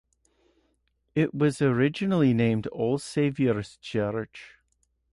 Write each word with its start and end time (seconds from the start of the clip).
It 1.13 1.31
was 1.35 1.61
originally 1.61 2.33
named 2.33 2.65
All 2.65 2.97
Saviours 2.97 3.77
Church. 3.77 4.55